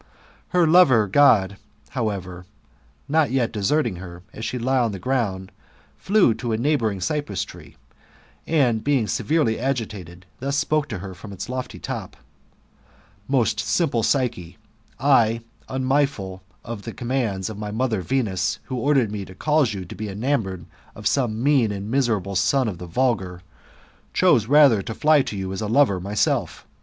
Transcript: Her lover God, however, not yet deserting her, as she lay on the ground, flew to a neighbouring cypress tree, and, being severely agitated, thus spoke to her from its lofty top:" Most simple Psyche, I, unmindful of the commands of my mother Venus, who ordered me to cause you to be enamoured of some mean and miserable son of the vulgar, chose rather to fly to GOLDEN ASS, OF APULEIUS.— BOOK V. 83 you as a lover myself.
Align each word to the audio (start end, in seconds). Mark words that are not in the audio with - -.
Her 0.47 0.65
lover 0.65 1.05
God, 1.07 1.57
however, 1.89 2.47
not 3.07 3.29
yet 3.29 3.51
deserting 3.51 3.97
her, 3.97 4.23
as 4.33 4.43
she 4.43 4.57
lay 4.57 4.77
on 4.77 4.93
the 4.93 4.97
ground, 4.97 5.51
flew 5.95 6.33
to 6.33 6.51
a 6.53 6.57
neighbouring 6.57 6.99
cypress 6.99 7.43
tree, 7.43 7.75
and, 8.47 8.83
being 8.83 9.05
severely 9.05 9.59
agitated, 9.59 10.25
thus 10.39 10.57
spoke 10.57 10.87
to 10.89 10.97
her 10.97 11.13
from 11.13 11.31
its 11.31 11.49
lofty 11.49 11.77
top:" 11.77 12.17
Most 13.37 13.59
simple 13.59 14.01
Psyche, 14.01 14.57
I, 14.99 15.41
unmindful 15.69 16.41
of 16.65 16.81
the 16.81 16.93
commands 16.93 17.47
of 17.47 17.59
my 17.59 17.69
mother 17.69 18.01
Venus, 18.01 18.57
who 18.63 18.77
ordered 18.77 19.11
me 19.11 19.23
to 19.25 19.35
cause 19.35 19.75
you 19.75 19.85
to 19.85 19.93
be 19.95 20.09
enamoured 20.09 20.65
of 20.95 21.05
some 21.05 21.43
mean 21.43 21.71
and 21.71 21.91
miserable 21.91 22.35
son 22.35 22.67
of 22.67 22.79
the 22.79 22.87
vulgar, 22.87 23.43
chose 24.15 24.47
rather 24.47 24.81
to 24.81 24.95
fly 24.95 25.21
to 25.21 25.35
GOLDEN 25.35 25.37
ASS, 25.37 25.37
OF 25.37 25.37
APULEIUS.— 25.37 25.37
BOOK 25.37 25.37
V. 25.37 25.37
83 25.37 25.39
you 25.39 25.53
as 25.53 25.61
a 25.61 25.67
lover 25.67 25.99
myself. 25.99 26.67